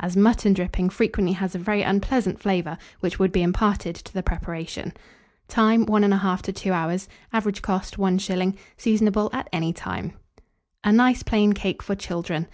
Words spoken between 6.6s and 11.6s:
hours. Average cost, 1s. Seasonable at any time. A NICE PLAIN